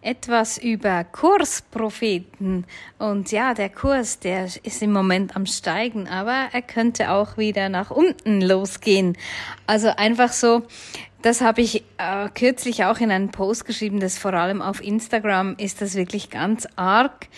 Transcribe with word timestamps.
Etwas 0.00 0.58
über 0.58 1.04
Kurspropheten. 1.04 2.66
Und 2.98 3.30
ja, 3.30 3.54
der 3.54 3.68
Kurs, 3.68 4.18
der 4.18 4.46
ist 4.62 4.82
im 4.82 4.92
Moment 4.92 5.36
am 5.36 5.46
Steigen, 5.46 6.08
aber 6.08 6.48
er 6.52 6.62
könnte 6.62 7.10
auch 7.10 7.36
wieder 7.36 7.68
nach 7.68 7.90
unten 7.90 8.40
losgehen. 8.40 9.16
Also 9.66 9.88
einfach 9.88 10.32
so, 10.32 10.62
das 11.22 11.40
habe 11.40 11.60
ich 11.60 11.84
äh, 11.98 12.28
kürzlich 12.34 12.84
auch 12.84 12.98
in 12.98 13.12
einem 13.12 13.30
Post 13.30 13.64
geschrieben, 13.64 14.00
dass 14.00 14.18
vor 14.18 14.34
allem 14.34 14.60
auf 14.60 14.82
Instagram 14.82 15.54
ist 15.56 15.80
das 15.80 15.94
wirklich 15.94 16.30
ganz 16.30 16.66
arg, 16.74 17.28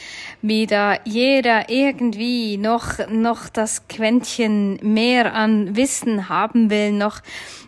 wie 0.41 0.67
da 0.67 0.97
jeder 1.05 1.69
irgendwie 1.69 2.57
noch, 2.57 3.07
noch 3.11 3.51
das 3.51 3.87
Quäntchen 3.87 4.79
mehr 4.83 5.35
an 5.35 5.77
Wissen 5.77 6.31
haben 6.31 6.71
will, 6.71 6.93
noch, 6.93 7.21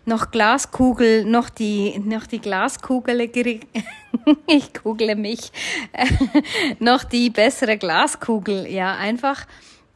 noch 0.07 0.31
Glaskugel, 0.31 1.27
noch 1.27 1.51
die, 1.51 1.99
noch 1.99 2.27
die 2.27 2.41
Glaskugel, 2.41 3.31
ich 4.47 4.73
google 4.75 5.17
mich, 5.17 5.53
noch 6.79 7.05
die 7.05 7.31
bessere 7.31 7.77
Glaskugel, 7.79 8.67
ja, 8.71 8.97
einfach, 8.97 9.47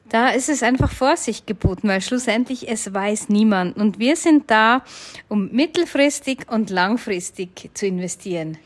da 0.09 0.31
ist 0.31 0.49
es 0.49 0.63
einfach 0.63 0.91
Vorsicht 0.91 1.47
geboten, 1.47 1.89
weil 1.89 2.01
schlussendlich 2.01 2.69
es 2.69 2.93
weiß 2.93 3.29
niemand. 3.29 3.77
Und 3.77 3.99
wir 3.99 4.17
sind 4.17 4.51
da, 4.51 4.83
um 5.29 5.51
mittelfristig 5.53 6.51
und 6.51 6.71
langfristig 6.71 7.71
zu 7.75 7.87
investieren. 7.87 8.59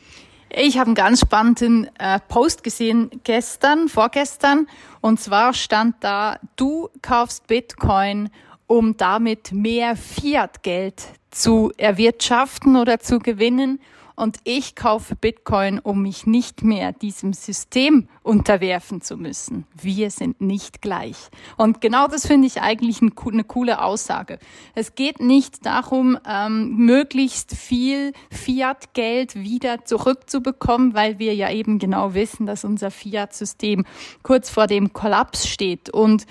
Ich 0.57 0.79
habe 0.79 0.87
einen 0.87 0.95
ganz 0.95 1.21
spannenden 1.21 1.91
äh, 1.99 2.21
Post 2.29 2.63
gesehen 2.63 3.11
gestern, 3.25 3.89
vorgestern. 3.89 4.69
Und 5.01 5.21
zwar 5.21 5.53
stand 5.53 5.97
da, 6.01 6.39
du 6.57 6.89
kaufst 7.03 7.47
Bitcoin, 7.47 8.31
um 8.67 8.97
damit 8.97 9.53
mehr 9.53 9.97
Fiat-Geld 9.97 11.03
zu 11.31 11.73
erwirtschaften 11.77 12.77
oder 12.77 13.01
zu 13.01 13.19
gewinnen 13.19 13.81
und 14.17 14.39
ich 14.45 14.77
kaufe 14.77 15.17
Bitcoin, 15.17 15.81
um 15.81 16.03
mich 16.03 16.27
nicht 16.27 16.63
mehr 16.63 16.93
diesem 16.93 17.33
System 17.33 18.09
unterwerfen 18.23 19.01
zu 19.01 19.17
müssen. 19.17 19.67
Wir 19.75 20.11
sind 20.11 20.41
nicht 20.41 20.83
gleich. 20.83 21.17
Und 21.57 21.81
genau 21.81 22.07
das 22.07 22.27
finde 22.27 22.47
ich 22.47 22.61
eigentlich 22.61 23.01
eine 23.03 23.45
coole 23.45 23.83
Aussage. 23.83 24.39
Es 24.75 24.95
geht 24.95 25.21
nicht 25.21 25.67
darum, 25.67 26.17
ähm, 26.29 26.77
möglichst 26.77 27.57
viel 27.57 28.13
Fiat-Geld 28.31 29.35
wieder 29.35 29.85
zurückzubekommen, 29.85 30.95
weil 30.95 31.19
wir 31.19 31.35
ja 31.35 31.51
eben 31.51 31.79
genau 31.79 32.15
wissen, 32.15 32.47
dass 32.47 32.65
unser 32.65 32.91
Fiat-System 32.91 33.85
kurz 34.23 34.49
vor 34.49 34.69
dem 34.69 34.93
Kollaps 34.93 35.49
steht. 35.49 35.91
Und 35.91 36.27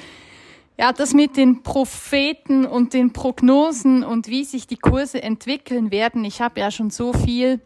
ja, 0.77 0.91
das 0.91 1.13
mit 1.13 1.37
den 1.37 1.63
Propheten 1.63 2.65
und 2.65 2.93
den 2.93 3.13
Prognosen 3.13 4.03
und 4.03 4.27
wie 4.27 4.43
sich 4.43 4.67
die 4.67 4.77
Kurse 4.77 5.21
entwickeln 5.21 5.91
werden. 5.91 6.25
Ich 6.25 6.41
habe 6.41 6.61
ja 6.61 6.71
schon 6.71 6.89
so 6.89 7.13
viel 7.13 7.61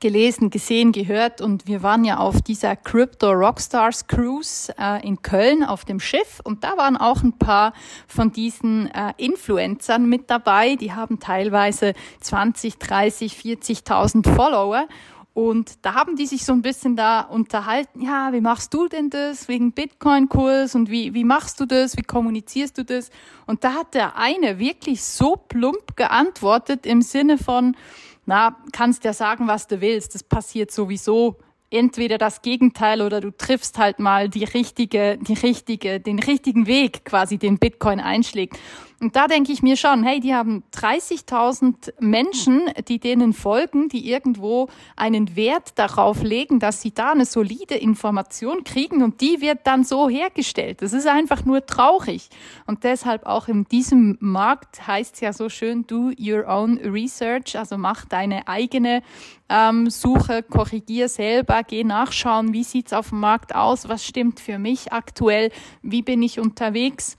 gelesen, 0.00 0.50
gesehen, 0.50 0.92
gehört. 0.92 1.40
Und 1.40 1.66
wir 1.66 1.82
waren 1.82 2.04
ja 2.04 2.18
auf 2.18 2.42
dieser 2.42 2.76
Crypto 2.76 3.30
Rockstars 3.30 4.06
Cruise 4.06 4.72
äh, 4.78 5.06
in 5.06 5.22
Köln 5.22 5.64
auf 5.64 5.84
dem 5.84 6.00
Schiff. 6.00 6.40
Und 6.44 6.64
da 6.64 6.76
waren 6.76 6.96
auch 6.96 7.22
ein 7.22 7.38
paar 7.38 7.72
von 8.06 8.32
diesen 8.32 8.88
äh, 8.88 9.12
Influencern 9.16 10.08
mit 10.08 10.30
dabei, 10.30 10.76
die 10.76 10.92
haben 10.92 11.20
teilweise 11.20 11.94
20, 12.20 12.78
30, 12.78 13.34
40.000 13.34 14.34
Follower. 14.34 14.86
Und 15.34 15.84
da 15.86 15.94
haben 15.94 16.16
die 16.16 16.26
sich 16.26 16.44
so 16.44 16.52
ein 16.52 16.62
bisschen 16.62 16.96
da 16.96 17.20
unterhalten, 17.20 18.00
ja, 18.02 18.32
wie 18.32 18.40
machst 18.40 18.74
du 18.74 18.88
denn 18.88 19.08
das 19.08 19.46
wegen 19.46 19.70
Bitcoin-Kurs? 19.70 20.74
Und 20.74 20.90
wie, 20.90 21.14
wie 21.14 21.22
machst 21.22 21.60
du 21.60 21.64
das, 21.64 21.96
wie 21.96 22.02
kommunizierst 22.02 22.76
du 22.76 22.84
das? 22.84 23.10
Und 23.46 23.62
da 23.62 23.74
hat 23.74 23.94
der 23.94 24.16
eine 24.16 24.58
wirklich 24.58 25.04
so 25.04 25.36
plump 25.36 25.96
geantwortet 25.96 26.86
im 26.86 27.02
Sinne 27.02 27.38
von, 27.38 27.76
na, 28.28 28.54
kannst 28.72 29.04
ja 29.04 29.14
sagen, 29.14 29.48
was 29.48 29.68
du 29.68 29.80
willst, 29.80 30.14
das 30.14 30.22
passiert 30.22 30.70
sowieso. 30.70 31.38
Entweder 31.70 32.18
das 32.18 32.42
Gegenteil 32.42 33.00
oder 33.00 33.22
du 33.22 33.30
triffst 33.30 33.78
halt 33.78 34.00
mal 34.00 34.28
die 34.28 34.44
richtige, 34.44 35.16
die 35.16 35.32
richtige, 35.32 35.98
den 35.98 36.18
richtigen 36.18 36.66
Weg 36.66 37.06
quasi, 37.06 37.38
den 37.38 37.58
Bitcoin 37.58 38.00
einschlägt. 38.00 38.58
Und 39.00 39.14
da 39.14 39.28
denke 39.28 39.52
ich 39.52 39.62
mir 39.62 39.76
schon, 39.76 40.02
hey, 40.02 40.18
die 40.18 40.34
haben 40.34 40.64
30.000 40.74 41.92
Menschen, 42.00 42.62
die 42.88 42.98
denen 42.98 43.32
folgen, 43.32 43.88
die 43.88 44.10
irgendwo 44.10 44.68
einen 44.96 45.36
Wert 45.36 45.78
darauf 45.78 46.22
legen, 46.24 46.58
dass 46.58 46.82
sie 46.82 46.92
da 46.92 47.12
eine 47.12 47.24
solide 47.24 47.76
Information 47.76 48.64
kriegen 48.64 49.04
und 49.04 49.20
die 49.20 49.40
wird 49.40 49.60
dann 49.68 49.84
so 49.84 50.08
hergestellt. 50.08 50.82
Das 50.82 50.92
ist 50.92 51.06
einfach 51.06 51.44
nur 51.44 51.64
traurig. 51.64 52.28
Und 52.66 52.82
deshalb 52.82 53.24
auch 53.24 53.46
in 53.46 53.64
diesem 53.66 54.16
Markt 54.18 54.88
heißt 54.88 55.14
es 55.14 55.20
ja 55.20 55.32
so 55.32 55.48
schön, 55.48 55.86
do 55.86 56.10
your 56.18 56.48
own 56.48 56.78
research, 56.78 57.56
also 57.56 57.78
mach 57.78 58.04
deine 58.04 58.48
eigene 58.48 59.02
ähm, 59.48 59.90
Suche, 59.90 60.42
korrigier 60.42 61.08
selber, 61.08 61.62
geh 61.62 61.84
nachschauen, 61.84 62.52
wie 62.52 62.64
sieht's 62.64 62.92
auf 62.92 63.10
dem 63.10 63.20
Markt 63.20 63.54
aus, 63.54 63.88
was 63.88 64.04
stimmt 64.04 64.40
für 64.40 64.58
mich 64.58 64.92
aktuell, 64.92 65.52
wie 65.82 66.02
bin 66.02 66.20
ich 66.20 66.40
unterwegs 66.40 67.16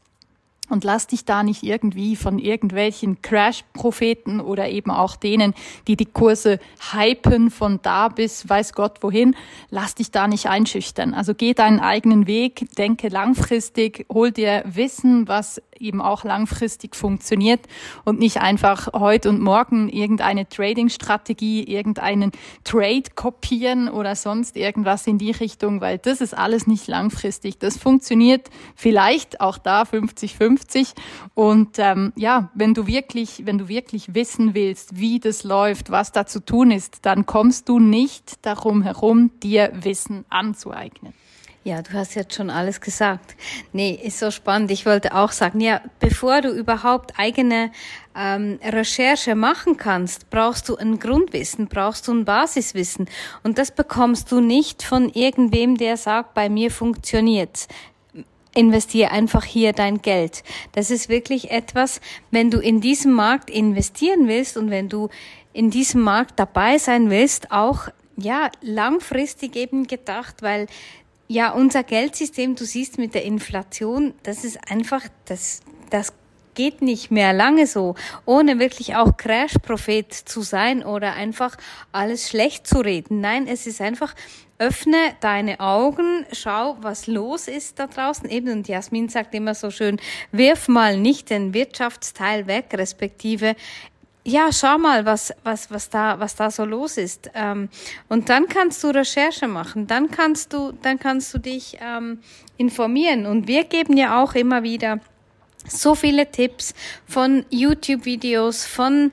und 0.70 0.84
lass 0.84 1.08
dich 1.08 1.26
da 1.26 1.44
nicht 1.44 1.64
irgendwie 1.64 2.16
von 2.16 2.40
irgendwelchen 2.40 3.22
Crash-Propheten 3.22 4.40
oder 4.40 4.70
eben 4.70 4.92
auch 4.92 5.16
denen, 5.16 5.54
die 5.88 5.96
die 5.96 6.06
Kurse 6.06 6.60
hypen 6.94 7.52
von 7.52 7.80
da 7.82 8.08
bis 8.10 8.48
weiß 8.48 8.74
Gott 8.74 9.02
wohin, 9.02 9.36
lass 9.70 9.96
dich 9.96 10.12
da 10.12 10.28
nicht 10.28 10.48
einschüchtern. 10.48 11.14
Also 11.14 11.34
geh 11.34 11.54
deinen 11.54 11.80
eigenen 11.80 12.28
Weg, 12.28 12.68
denke 12.78 13.10
langfristig, 13.10 14.06
hol 14.12 14.32
dir 14.32 14.64
Wissen, 14.66 15.28
was 15.28 15.62
eben 15.80 16.02
auch 16.02 16.24
langfristig 16.24 16.96
funktioniert 16.96 17.62
und 18.06 18.20
nicht 18.20 18.38
einfach 18.38 18.94
heute 18.94 19.30
und 19.30 19.40
morgen 19.40 19.90
irgendeine 19.90 20.48
Trading-Strategie, 20.48 21.64
irgendeinen 21.64 22.32
Trade 22.64 23.04
kopieren 23.16 23.90
oder 23.90 24.16
sonst 24.16 24.58
irgendwas 24.58 25.08
in 25.08 25.18
die 25.18 25.32
Richtung, 25.32 25.82
weil 25.82 25.98
das 25.98 26.22
ist 26.22 26.38
alles 26.38 26.68
nicht 26.68 26.88
langfristig. 26.88 27.60
Das 27.60 27.78
funktioniert 27.78 28.50
vielleicht 28.76 29.42
auch 29.42 29.58
da 29.58 29.84
50-50 29.84 30.59
und 31.34 31.80
ähm, 31.80 32.14
ja, 32.16 32.50
wenn 32.54 32.74
du 32.74 32.88
wirklich, 32.88 33.46
wenn 33.46 33.58
du 33.58 33.68
wirklich 33.68 34.14
wissen 34.14 34.54
willst, 34.54 35.00
wie 35.00 35.20
das 35.20 35.44
läuft, 35.44 35.92
was 35.92 36.12
da 36.12 36.26
zu 36.26 36.40
tun 36.44 36.72
ist, 36.72 37.06
dann 37.06 37.26
kommst 37.26 37.70
du 37.70 37.80
nicht 37.80 38.46
darum 38.46 38.84
herum, 38.84 39.32
dir 39.42 39.72
Wissen 39.74 40.26
anzueignen. 40.30 41.14
Ja, 41.66 41.82
du 41.82 41.92
hast 41.92 42.16
jetzt 42.16 42.34
schon 42.34 42.50
alles 42.50 42.80
gesagt. 42.80 43.36
Nee, 43.74 44.00
ist 44.02 44.18
so 44.18 44.32
spannend. 44.32 44.72
Ich 44.72 44.86
wollte 44.86 45.14
auch 45.14 45.32
sagen, 45.32 45.60
ja, 45.60 45.82
bevor 46.00 46.42
du 46.42 46.50
überhaupt 46.50 47.20
eigene 47.20 47.72
ähm, 48.16 48.60
Recherche 48.64 49.36
machen 49.36 49.76
kannst, 49.76 50.30
brauchst 50.30 50.70
du 50.70 50.78
ein 50.78 51.00
Grundwissen, 51.00 51.68
brauchst 51.68 52.08
du 52.08 52.14
ein 52.14 52.24
Basiswissen. 52.24 53.10
Und 53.44 53.58
das 53.58 53.72
bekommst 53.72 54.32
du 54.32 54.40
nicht 54.40 54.84
von 54.84 55.10
irgendwem, 55.10 55.78
der 55.78 55.98
sagt, 55.98 56.34
bei 56.34 56.50
mir 56.50 56.72
funktioniert's 56.72 57.68
investiere 58.60 59.12
einfach 59.12 59.46
hier 59.46 59.74
dein 59.74 60.02
Geld. 60.02 60.44
Das 60.74 60.92
ist 60.92 61.10
wirklich 61.10 61.52
etwas, 61.52 62.02
wenn 62.30 62.52
du 62.52 62.60
in 62.60 62.82
diesem 62.82 63.14
Markt 63.14 63.50
investieren 63.50 64.28
willst 64.28 64.58
und 64.58 64.70
wenn 64.70 64.90
du 64.90 65.10
in 65.54 65.70
diesem 65.70 66.02
Markt 66.02 66.40
dabei 66.40 66.78
sein 66.78 67.10
willst, 67.10 67.52
auch 67.52 67.88
ja 68.18 68.52
langfristig 68.62 69.56
eben 69.56 69.88
gedacht, 69.88 70.42
weil 70.42 70.68
ja, 71.28 71.52
unser 71.52 71.84
Geldsystem, 71.84 72.56
du 72.56 72.66
siehst 72.66 72.98
mit 72.98 73.14
der 73.14 73.24
Inflation, 73.24 74.16
das 74.24 74.44
ist 74.44 74.58
einfach, 74.70 75.04
das, 75.26 75.62
das 75.92 76.12
geht 76.54 76.82
nicht 76.82 77.12
mehr 77.12 77.34
lange 77.34 77.68
so, 77.68 77.96
ohne 78.26 78.60
wirklich 78.60 78.96
auch 78.96 79.18
Crash-Prophet 79.18 80.14
zu 80.14 80.42
sein 80.42 80.84
oder 80.84 81.14
einfach 81.14 81.58
alles 81.92 82.30
schlecht 82.30 82.68
zu 82.68 82.80
reden. 82.80 83.22
Nein, 83.22 83.48
es 83.48 83.68
ist 83.68 83.82
einfach, 83.82 84.14
öffne 84.60 84.98
deine 85.22 85.60
Augen, 85.62 86.26
schau, 86.34 86.78
was 86.82 87.08
los 87.08 87.48
ist 87.48 87.80
da 87.80 87.88
draußen. 87.88 88.30
Eben, 88.30 88.52
und 88.52 88.68
Jasmin 88.68 89.08
sagt 89.08 89.34
immer 89.34 89.56
so 89.56 89.72
schön, 89.72 89.98
wirf 90.32 90.68
mal 90.68 90.98
nicht 90.98 91.30
den 91.30 91.54
Wirtschaftsteil 91.54 92.46
weg, 92.46 92.68
respektive 92.74 93.56
ja, 94.26 94.52
schau 94.52 94.78
mal, 94.78 95.06
was, 95.06 95.34
was, 95.44 95.72
was 95.72 95.90
da, 95.90 96.20
was 96.20 96.36
da 96.36 96.52
so 96.52 96.66
los 96.66 96.98
ist. 96.98 97.32
Ähm, 97.34 97.70
und 98.10 98.30
dann 98.30 98.48
kannst 98.48 98.84
du 98.84 98.90
Recherche 98.90 99.48
machen, 99.48 99.88
dann 99.88 100.12
kannst 100.12 100.54
du, 100.54 100.74
dann 100.82 101.00
kannst 101.00 101.34
du 101.34 101.40
dich 101.40 101.78
ähm, 101.82 102.20
informieren. 102.58 103.26
Und 103.26 103.48
wir 103.48 103.64
geben 103.64 103.98
ja 103.98 104.22
auch 104.22 104.36
immer 104.36 104.62
wieder 104.62 105.00
so 105.68 105.96
viele 105.96 106.32
Tipps 106.32 106.74
von 107.08 107.46
YouTube-Videos, 107.50 108.66
von 108.66 109.12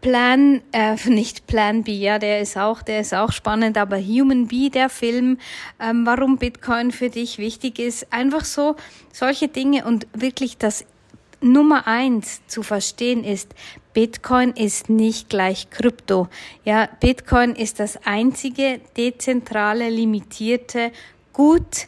Plan, 0.00 0.62
äh, 0.72 0.96
nicht 1.08 1.46
Plan 1.46 1.82
B, 1.82 1.92
ja, 1.92 2.18
der 2.18 2.40
ist 2.40 2.56
auch, 2.56 2.82
der 2.82 3.00
ist 3.00 3.14
auch 3.14 3.32
spannend, 3.32 3.76
aber 3.78 3.98
Human 3.98 4.48
B, 4.48 4.70
der 4.70 4.88
Film, 4.88 5.38
ähm, 5.80 6.06
warum 6.06 6.38
Bitcoin 6.38 6.92
für 6.92 7.10
dich 7.10 7.38
wichtig 7.38 7.78
ist, 7.78 8.12
einfach 8.12 8.44
so 8.44 8.76
solche 9.12 9.48
Dinge 9.48 9.84
und 9.84 10.06
wirklich 10.12 10.58
das 10.58 10.84
Nummer 11.40 11.86
eins 11.86 12.40
zu 12.46 12.62
verstehen 12.62 13.24
ist, 13.24 13.54
Bitcoin 13.92 14.52
ist 14.52 14.88
nicht 14.88 15.28
gleich 15.28 15.70
Krypto. 15.70 16.28
Ja, 16.64 16.88
Bitcoin 17.00 17.54
ist 17.54 17.80
das 17.80 17.98
einzige 18.06 18.80
dezentrale, 18.96 19.88
limitierte 19.88 20.92
Gut, 21.32 21.86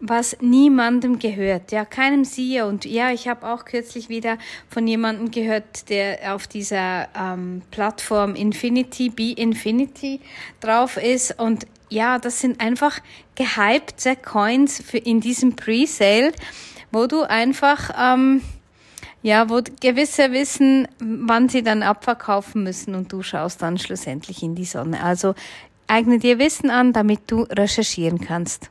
was 0.00 0.36
niemandem 0.40 1.18
gehört, 1.18 1.72
ja, 1.72 1.84
keinem 1.84 2.24
CEO. 2.24 2.66
Und 2.66 2.86
ja, 2.86 3.12
ich 3.12 3.28
habe 3.28 3.46
auch 3.46 3.66
kürzlich 3.66 4.08
wieder 4.08 4.38
von 4.68 4.86
jemandem 4.86 5.30
gehört, 5.30 5.90
der 5.90 6.34
auf 6.34 6.46
dieser 6.46 7.08
ähm, 7.14 7.62
Plattform 7.70 8.34
Infinity, 8.34 9.10
Be 9.10 9.32
Infinity 9.32 10.20
drauf 10.60 10.96
ist. 10.96 11.38
Und 11.38 11.66
ja, 11.90 12.18
das 12.18 12.40
sind 12.40 12.60
einfach 12.60 12.98
gehypte 13.34 14.16
Coins 14.16 14.82
für 14.82 14.98
in 14.98 15.20
diesem 15.20 15.54
Pre-Sale, 15.54 16.32
wo 16.90 17.06
du 17.06 17.22
einfach, 17.22 17.90
ähm, 18.00 18.40
ja, 19.22 19.50
wo 19.50 19.60
gewisse 19.80 20.32
wissen, 20.32 20.88
wann 20.98 21.50
sie 21.50 21.62
dann 21.62 21.82
abverkaufen 21.82 22.62
müssen 22.62 22.94
und 22.94 23.12
du 23.12 23.22
schaust 23.22 23.60
dann 23.60 23.76
schlussendlich 23.76 24.42
in 24.42 24.54
die 24.54 24.64
Sonne. 24.64 25.02
Also 25.02 25.34
eigne 25.86 26.18
dir 26.18 26.38
Wissen 26.38 26.70
an, 26.70 26.94
damit 26.94 27.30
du 27.30 27.42
recherchieren 27.42 28.20
kannst. 28.20 28.70